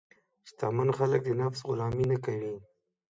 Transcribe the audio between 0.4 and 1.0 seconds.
شتمن